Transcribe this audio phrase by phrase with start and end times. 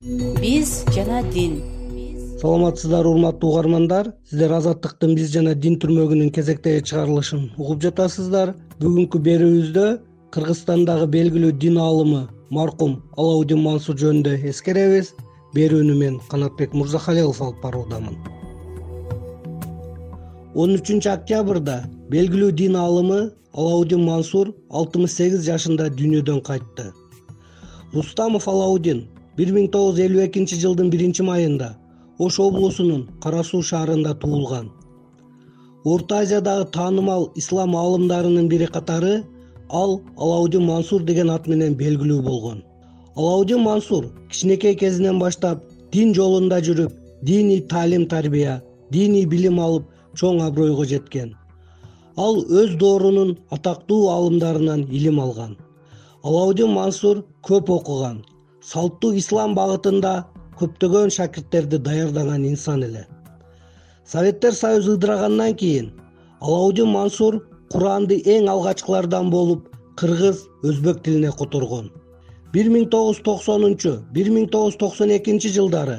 [0.00, 1.58] биз жана дин.
[2.40, 4.06] Саламатсыздарбы урматтуу угармандар.
[4.30, 8.54] Сиздер азаттыктын биз жана дин түрмөгүнүн кезектеги чыгарылышын угуп жатасыздар.
[8.80, 9.84] Бүгүнкү берүүбүздө
[10.32, 15.12] кыргызстандагы белгилүү дин аалымы маркум алаудин мансур жөнүндө эскеребиз.
[15.52, 18.16] Берүүнү мен канатбек мырзахалилов алып баруудамын.
[20.54, 21.78] он үчүнчү октябрда
[22.08, 23.20] белгилүү дин аалымы
[23.52, 26.92] алаудин мансур алтымыш сегиз жашында дүйнөдөн кайтты.
[27.92, 31.70] Рустамов алаудин бир миң тогуз жүз элүү экинчи жылдын биринчи майында
[32.24, 34.70] ош облусунун кара суу шаарында туулган.
[35.84, 39.14] Орто азиядагы таанымал ислам аалымдарынын бири катары
[39.82, 42.62] ал алаудин мансур деген ат менен белгилүү болгон.
[43.16, 45.62] Алаудин мансур кичинекей кезинен баштап
[45.92, 51.34] дин жолунда жүрүп диний таалим тарбия диний билим алып чоң абройго жеткен.
[52.16, 55.56] Ал өз доорунун атактуу аалымдарынан илим алган.
[56.22, 58.20] Алаудин мансур көп окуган
[58.70, 60.10] салттуу ислам багытында
[60.58, 63.00] көптөгөн шакирттерди даярдаган инсан эле.
[64.12, 65.88] Советтер союзу ыдырагандан кийин
[66.40, 67.40] алаудин мансур
[67.72, 69.66] куранды эң алгачкылардан болуп
[70.02, 71.90] кыргыз өзбек тилине которгон.
[72.52, 75.98] бир миң тогуз жүз токсонунчу бир миң тогуз жүз токсон экинчи жылдары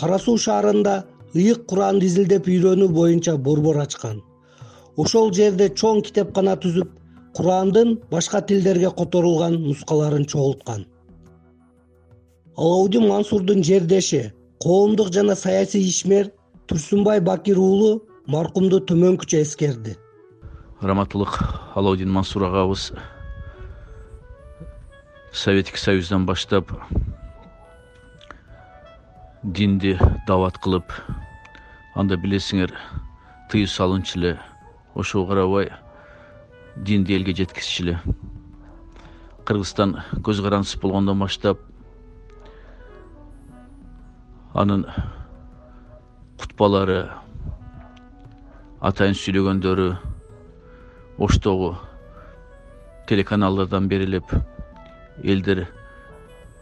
[0.00, 0.96] кара суу шаарында
[1.34, 4.22] ыйык куранды изилдеп үйрөнүү боюнча борбор ачкан.
[4.96, 6.90] Ошол жерде чоң китепкана түзүп
[7.36, 10.86] курандын башка тилдерге которулган нускаларын чогулткан
[12.56, 16.32] алаудин мансурдун жердеши коомдук жана саясий ишмер
[16.66, 19.96] турсунбай бакир уулу маркумду төмөнкүчө эскерди.
[20.80, 21.36] Раматылык
[21.74, 22.92] алаудин мансур агабыз
[25.32, 26.72] советский союздан баштап
[29.42, 30.96] динди даават кылып
[31.94, 32.72] анда билесиңер
[33.52, 34.38] тыюу салуучу эле
[34.94, 35.70] ошого карабай
[36.76, 38.00] динди элге жеткизчү эле
[39.44, 41.60] кыргызстан көз карандысыз болгондон баштап
[44.56, 44.84] анын
[46.40, 46.98] кутбалары
[48.80, 49.88] атайын сүйлөгөндөрү
[51.26, 51.74] оштогу
[53.10, 54.32] телеканалдардан берилип
[55.22, 55.66] элдер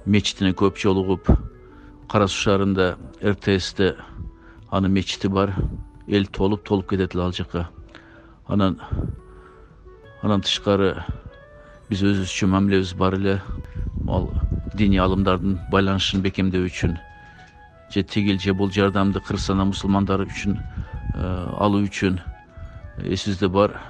[0.07, 1.31] мечитине көп жолугуп
[2.11, 2.89] кара суу шаарында
[3.23, 3.95] ртсте
[4.71, 5.55] анын мечити бар
[6.09, 7.69] эл толуп толуп кетет эле ал жака
[8.49, 8.81] анан
[10.23, 10.95] андан тышкары
[11.91, 13.41] биз өзүбүзчө мамилебиз бар эле.
[14.09, 14.31] Ал
[14.75, 16.99] диний аалымдардын байланышын бекемдөө үчүн
[17.91, 20.59] же тигил же бул жардамды кыргызстандагы мусулмандар үчүн
[21.15, 22.21] э, алуу үчүн
[22.99, 23.81] эсибизде бар.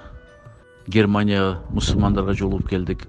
[0.87, 3.07] Германияга мусулмандарга жолугуп келдик.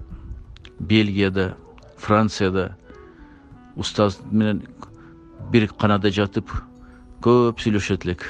[0.78, 1.56] Бельгияда
[1.96, 2.76] францияда
[3.76, 4.62] устаз менен
[5.52, 6.50] бир канада жатып
[7.22, 8.24] көп сүйлөшөт элек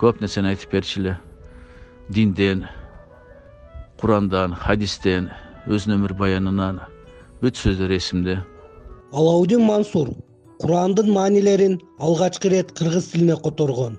[0.00, 1.16] көп нерсени айтып берчү эле
[2.08, 2.64] динден
[4.00, 5.28] курандан хадистен
[5.68, 6.80] өзүнүн өмүр баянынан
[7.42, 8.40] бүт сөздөр эсимде.
[9.12, 10.14] Алаудин мансур
[10.60, 13.94] курандын маанилерин алгачкы ирет кыргыз тилине которгон.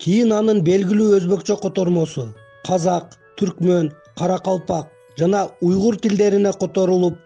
[0.00, 2.24] Кийин анын белгилүү өзбекчө котормосу
[2.68, 4.88] казак түркмөн каракалпак
[5.20, 7.18] жана уйгур тилдерине которулуп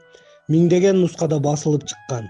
[0.51, 2.27] миңдеген нускада басылып чыккан.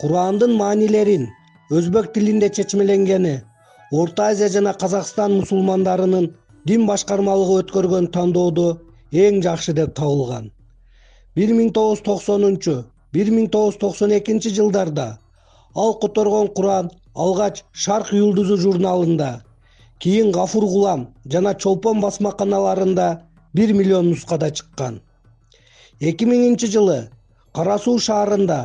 [0.00, 1.28] Курандын маанилерин
[1.70, 3.36] өзбек тилинде чечмеленгени
[3.92, 6.32] орто азия жана казакстан мусулмандарынын
[6.66, 8.66] дин башкармалыгы өткөргөн тандоодо
[9.12, 10.50] эң жакшы деп табылган.
[11.36, 12.76] Бир миң тогуз жүз токсонунчу
[13.12, 15.06] бир миң тогуз жүз токсон экинчи жылдарда
[15.74, 19.30] ал которгон куран алгач шарк юлдузу журналында
[19.98, 23.08] кийин гафур кулам жана чолпон басмаканаларында
[23.54, 25.00] бир миллион нускада чыккан.
[26.00, 26.98] Эки миңинчи жылы
[27.56, 28.58] кара суу шаарында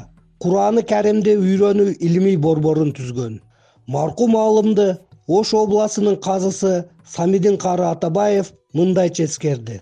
[0.43, 3.39] кураны каримди үйрөнүү илимий борборун түзгөн.
[3.87, 4.97] Маркум аалымды
[5.27, 6.73] ош областынын казысы
[7.07, 9.81] самидин кары атабаев мындайча эскерди.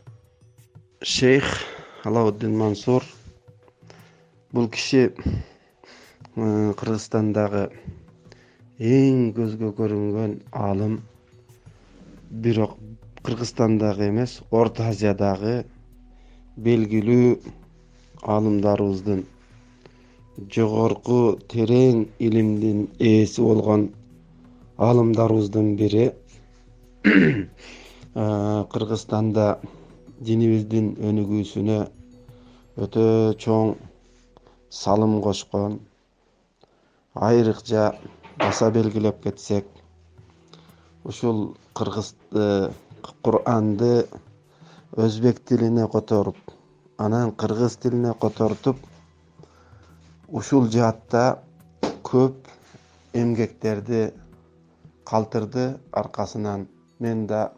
[1.02, 1.48] Шейх
[2.06, 3.04] алауддин мансур
[4.52, 7.68] бул киши э, кыргызстандагы
[8.80, 10.96] эң көзгө көрүнгөн аалым.
[12.30, 12.78] Бирок
[13.28, 15.54] кыргызстандагы эмес орто азиядагы
[16.66, 17.36] белгилүү
[18.36, 19.22] аалымдарыбыздын
[20.56, 21.20] жогорку
[21.54, 23.90] терең илимдин ээси болгон
[24.78, 26.08] аалымдарыбыздын бири.
[28.74, 29.46] Кыргызстанда
[30.26, 31.78] динибиздин өнүгүүсүнө
[32.88, 33.06] өтө
[33.46, 33.76] чоң
[34.70, 35.80] салым кошкон
[37.16, 37.96] айрыкча
[38.38, 39.66] баса белгилеп кетсек
[41.04, 42.72] ушул кыргыз э,
[43.24, 44.08] куранды
[44.98, 46.38] өзбек тилине которуп
[46.98, 48.78] анан кыргыз тилине котортуп
[50.28, 51.44] ушул жаатта
[52.04, 52.48] көп
[53.14, 54.14] эмгектерди
[55.10, 55.80] калтырды.
[55.92, 56.68] Аркасынан
[57.00, 57.52] мен да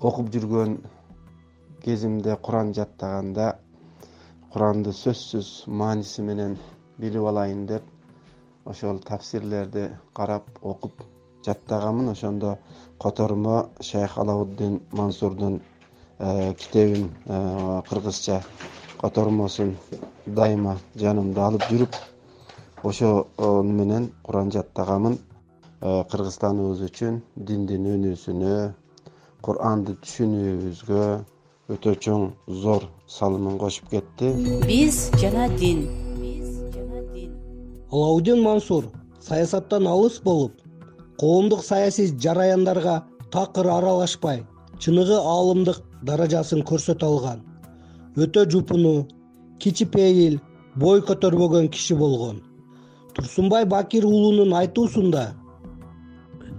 [0.00, 0.78] окуп жүргөн
[1.84, 3.58] кезимде куран жаттаганда
[4.52, 5.48] куранды сөзсүз
[5.80, 6.56] мааниси менен
[7.02, 7.84] билип алайын деп
[8.72, 9.84] ошол тафсирлерди
[10.16, 11.02] карап окуп
[11.46, 12.56] жаттаганмын ошондо
[13.02, 15.60] котормо шейх алауддин мансурдун
[16.18, 18.42] э, китебин э, кыргызча
[19.00, 19.76] котормосун
[20.26, 21.96] дайыма жанымда алып жүрүп
[22.82, 25.18] ошол менен куран жаттаганмын
[25.80, 28.54] э, кыргызстаныбыз үчүн диндин өнүүсүнө
[29.42, 31.04] куранды түшүнүүбүзгө
[31.68, 32.30] өтө чоң
[32.62, 34.32] зор салымын кошуп кетти.
[34.64, 35.84] Биз жана дин.
[36.20, 37.34] Биз жана дин
[37.92, 38.84] алаудин мансур
[39.20, 40.52] саясаттан алыс болуп
[41.20, 44.44] коомдук саясий жараяндарга такыр аралашпай
[44.78, 47.42] чыныгы аалымдык даражасын көрсөтө алган.
[48.16, 49.08] Өтө жупуну
[49.58, 50.38] кичипейил
[50.76, 52.42] бой көтөрбөгөн киши болгон.
[53.14, 55.32] Турсунбай бакир уулунун айтуусунда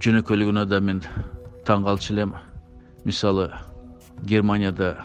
[0.00, 1.02] жөнөкөйлүгүнө да мен
[1.68, 2.32] таң калчу элем.
[3.04, 3.50] Мисалы
[4.22, 5.04] германияда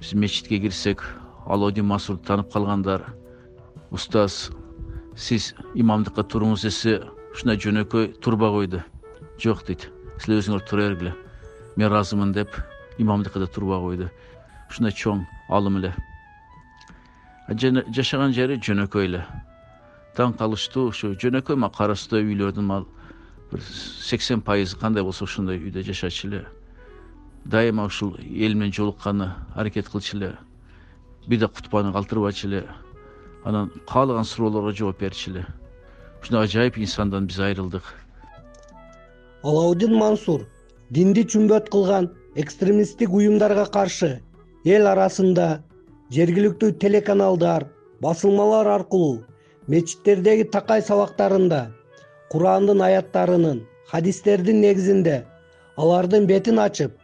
[0.00, 1.04] биз мечитке кирсек
[1.46, 3.04] алаудин мансурду таанып калгандар.
[3.90, 4.50] Устаз
[5.16, 7.02] сиз имамдыкка туруңуз десе
[7.34, 8.80] ушундай жөнөкөй турбай койду.
[9.38, 11.12] Жок дейт силер өзүңөр тура бергиле.
[11.76, 12.56] Мен ыраазымын деп
[12.98, 14.08] имамдыкка да турбай койду.
[14.70, 15.92] Ушундай чоң аалым эле.
[17.48, 19.26] Жашаган жери жөнөкөй эле.
[20.16, 22.88] Таң калыштуу ушу жөнөкөй мына кара сууда үйлөрдүн мал
[23.52, 26.46] бир сексен пайызы кандай болсо ошондой үйдө жашачу эле
[27.44, 30.36] дайыма ушул эл менен жолукканы аракет кылчу эле
[31.26, 32.66] бир да кутбаны калтырбачу эле
[33.44, 35.46] анан каалаган суроолорго жооп берчү эле.
[36.22, 37.82] Ушундай ажайып инсандан биз айрылдык.
[39.42, 40.46] Алаудин мансур
[40.90, 44.20] динди чүмбөт кылган экстремисттик уюмдарга каршы
[44.64, 45.62] эл арасында
[46.14, 47.66] жергиликтүү телеканалдар
[48.00, 49.24] басылмалар аркылуу
[49.66, 51.60] мечиттердеги такай сабактарында
[52.30, 55.16] курандын аяттарынын хадистердин негизинде
[55.76, 57.01] алардын бетин ачып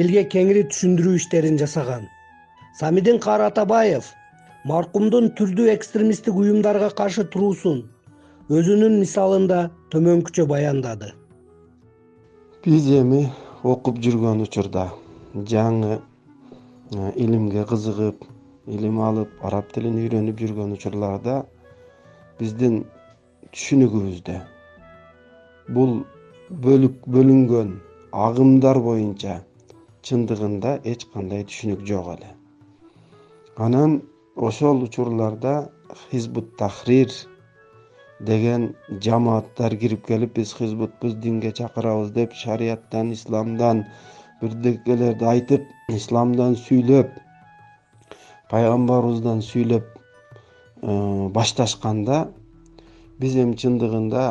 [0.00, 2.08] элге кеңири түшүндүрүү иштерин жасаган.
[2.80, 4.10] Самидин кары атабаев
[4.70, 7.84] маркумдун түрдүү экстремисттик уюмдарга каршы туруусун
[8.50, 9.60] өзүнүн мисалында
[9.94, 11.12] төмөнкүчө баяндады.
[12.64, 13.22] Биз эми
[13.62, 14.88] окуп жүргөн учурда
[15.52, 18.26] жаңы э, илимге кызыгып
[18.66, 21.38] илим алып араб тилин үйрөнүп жүргөн учурларда
[22.40, 22.82] биздин
[23.52, 24.36] түшүнүгүбүздө
[25.76, 25.98] бул
[26.64, 27.74] бөлүнгөн
[28.26, 29.42] агымдар боюнча
[30.08, 32.30] чындыгында эч кандай түшүнүк жок эле.
[33.56, 34.02] Анан
[34.36, 35.54] ошол учурларда
[36.10, 37.12] хизбут тахрир
[38.20, 38.74] деген
[39.06, 43.84] жамааттар кирип келип биз хизбутпуз динге чакырабыз деп шарияттан исламдан
[44.40, 45.68] бирдекелерди айтып
[45.98, 47.12] исламдан сүйлөп
[48.50, 49.86] пайгамбарыбыздан сүйлөп
[50.82, 52.24] э, башташканда
[53.20, 54.24] биз эми чындыгында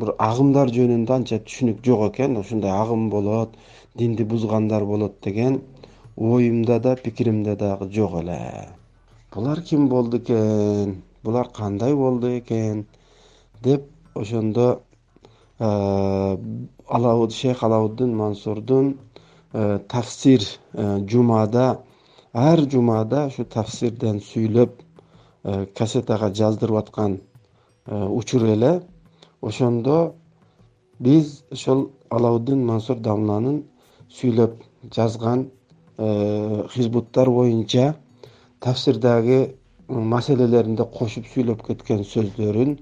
[0.00, 2.36] бир агымдар жөнүндө анча түшүнүк жок экен.
[2.36, 3.56] Ушундай агым болот
[3.96, 5.62] динди бузгандар болот деген
[6.16, 8.68] оюмда да пикиримде дагы жок эле.
[9.34, 11.02] Булар ким болду экен?
[11.22, 12.86] Булар кандай болду экен?
[13.62, 14.82] Деп ошондо
[15.58, 16.36] э,
[17.30, 18.98] шейх алауддин мансурдун
[19.52, 20.40] э, тафсир
[20.72, 21.82] э, жумада
[22.32, 24.82] ар жумада ушу тафсирден сүйлөп
[25.76, 27.20] кассетага жаздырып аткан
[27.86, 28.82] учур эле.
[29.40, 30.14] Ошондо
[30.98, 33.64] биз ошол алауддин мансур дамланын
[34.08, 34.62] сүйлөп
[34.94, 35.50] жазган
[35.98, 37.94] э, хизбуттар боюнча
[38.60, 39.56] тафсирдагы
[39.88, 42.76] маселелеринде кошуп сүйлөп кеткен сөздөрүн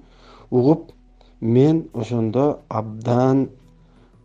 [0.51, 0.93] угуп
[1.41, 3.49] мен ошондо абдан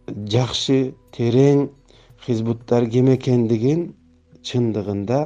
[0.07, 1.67] жакшы терең
[2.25, 3.89] хизбуттар ким экендигин
[4.43, 5.19] чындыгында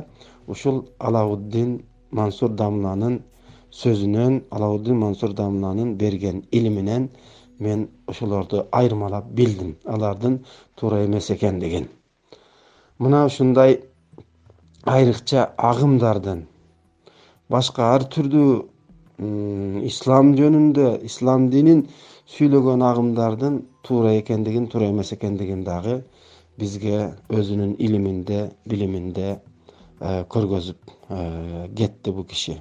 [0.48, 1.78] ушул алауддин
[2.12, 3.20] мансур дамланын
[3.74, 7.10] сөзүнөн алауддин мансур дамланын берген илиминен
[7.66, 9.76] мен ошолорду айырмалап билдим.
[9.86, 10.40] Алардын
[10.76, 11.90] туура эмес экендигин
[13.04, 13.80] мына ушундай
[14.86, 16.44] айрыкча агымдардын
[17.50, 18.52] башка ар түрдүү
[19.90, 21.86] ислам жөнүндө ислам динин
[22.36, 25.98] сүйлөгөн агымдардын туура экендигин туура эмес экендигин дагы
[26.60, 32.60] бизге өзүнүн илиминде билиминде э, көргөзүп э, кетти бул киши.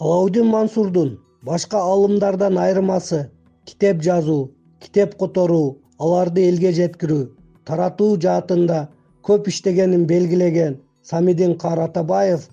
[0.00, 3.28] Алаудин мансурдун башка аалымдардан айырмасы
[3.70, 4.50] китеп жазуу
[4.84, 5.66] китеп которуу
[6.06, 7.24] аларды элге жеткирүү
[7.70, 8.80] таратуу жаатында
[9.28, 10.78] көп иштегенин белгилеген
[11.10, 12.48] самидин кары атабаев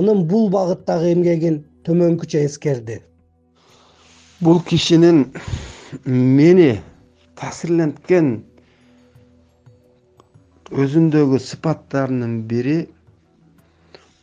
[0.00, 3.00] анын бул багыттагы эмгегин төмөнкүчө эскерди.
[4.40, 5.26] Бул кишинин
[6.06, 6.70] мени
[7.40, 8.32] таасирленткен
[10.84, 12.78] өзүндөгү сыпаттарынын бири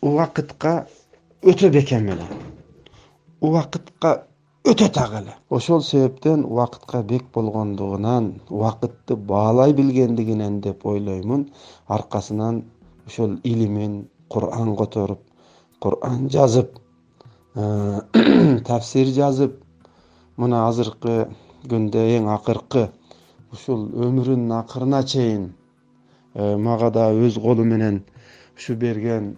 [0.01, 0.73] убакытка
[1.45, 2.27] өтө бекем эле.
[3.41, 4.15] Убакытка
[4.65, 5.35] өтө так эле.
[5.49, 11.49] Ошол себептен убакытка бек болгондугунан убакытты баалай билгендигинен деп ойлоймун.
[11.87, 12.63] Аркасынан
[13.07, 15.19] ошол илимин куран которуп
[15.79, 16.77] куран жазып
[18.69, 19.57] тафсир жазып
[20.37, 21.15] мына азыркы
[21.67, 22.85] күндө эң акыркы
[23.51, 25.49] ушул өмүрүнүн акырына чейин
[26.67, 27.99] мага да өз колу менен
[28.55, 29.33] ушу берген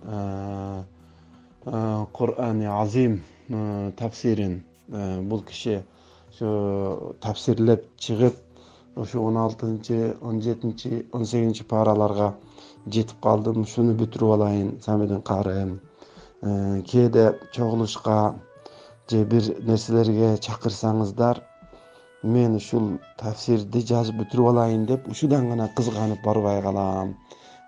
[2.20, 3.18] курани азим
[3.98, 4.62] тафсирин
[4.93, 5.83] бул киши
[6.31, 8.35] ушу тафсирлеп чыгып
[8.95, 12.35] ушу он алтынчы он жетинчи он сегизинчи параларга
[12.85, 13.62] жетип калдым.
[13.63, 15.79] Ушуну бүтүрүп алайын самидин каарым
[16.41, 18.35] э, кээде чогулушка
[19.09, 21.41] же бир нерселерге чакырсаңыздар
[22.23, 27.17] мен ушул тафсирди жазып бүтүрүп алайын деп ушудан гана кызганып барбай калам.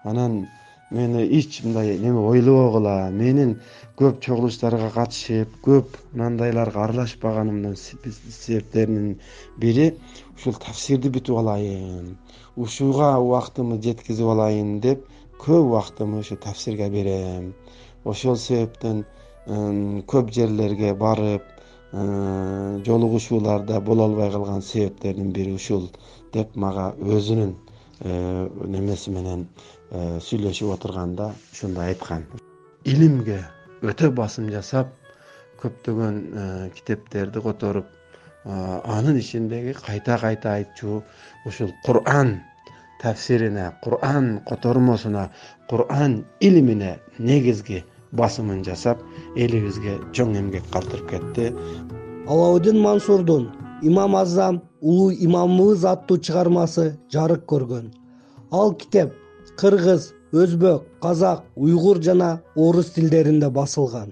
[0.03, 0.47] Анан
[0.91, 3.55] мени эч мындай неме ойлобогула менин
[3.97, 9.19] көп чогулуштарга катышып көп мынандайларга аралашпаганымдын себептеринин
[9.57, 9.91] бири
[10.35, 12.15] ушул тафсирди бүтүп алайын
[12.55, 15.03] ушуга убактымды жеткизип алайын деп
[15.39, 17.53] көп убактымды ушу тафсирге берем.
[18.05, 19.03] Ошол себептен
[19.47, 21.43] көп жерлерге барып
[22.85, 25.89] жолугушууларда боло албай калган себептердин бири ушул
[26.33, 27.55] деп мага өзүнүн
[28.03, 29.47] немеси менен
[29.91, 32.25] э, сүйлөшүп отурганда ушундай айткан.
[32.83, 33.41] Илимге
[33.81, 34.91] өтө басым жасап
[35.61, 37.85] көптөгөн э, китептерди которуп
[38.45, 41.01] анын ичиндеги кайта кайта айтчу
[41.45, 42.41] ушул куран
[43.01, 45.31] тафсирине куран котормосуна
[45.69, 49.01] куран илимине негизги басымын жасап
[49.35, 51.53] элибизге чоң эмгек калтырып кетти.
[52.27, 53.49] Алаудин мансурдун
[53.87, 57.85] имам азам улуу имамыбыз аттуу чыгармасы жарык көргөн.
[58.59, 59.09] Ал китеп
[59.59, 64.09] кыргыз өзбек казак уйгур жана орус тилдеринде басылган.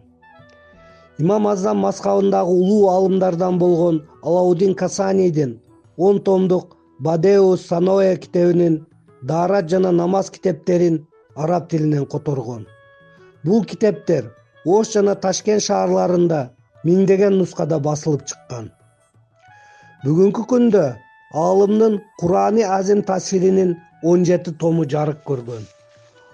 [1.18, 5.60] Имам азам мазхабындагы улуу аалымдардан болгон алаудин касанийдин
[5.98, 8.86] он томдук бадеу саноэ китебинин
[9.22, 12.68] даарат жана намаз китептерин араб тилинен которгон.
[13.44, 14.32] Бул китептер
[14.66, 16.42] ош жана ташкент шаарларында
[16.86, 18.72] миңдеген нускада басылып чыккан
[20.04, 20.84] бүгүнкү күндө
[21.42, 23.70] аалымдын курани азим тафсиринин
[24.04, 25.64] он жети тому жарык көргөн.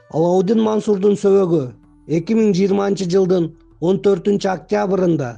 [0.09, 1.61] Алаудин мансурдун сөбөгү
[2.17, 3.45] эки миң жыйырманчы жылдын
[3.91, 5.29] он төртүнчү октябрында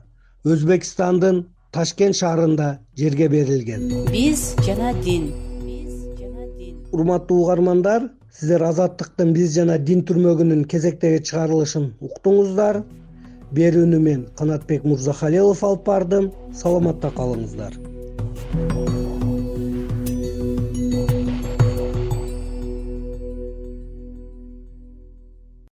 [0.48, 1.44] өзбекстандын
[1.76, 2.70] ташкент шаарында
[3.04, 3.84] жерге берилген.
[4.16, 5.28] Биз жана дин.
[5.68, 12.86] Биз жана дин урматтуу угармандар сиздер азаттыктын биз жана дин түрмөгүнүн кезектеги чыгарылышын уктуңуздар.
[13.52, 16.32] Берүүнү мен канатбек мырзахалилов алып бардым.
[16.56, 17.91] Саламатта калыңыздар
[18.54, 18.91] болот